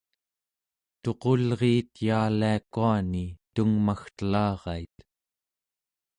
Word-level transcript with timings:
tuqulriit 1.03 1.91
yaaliakuani 2.07 3.25
tungmagtelarait 3.53 4.95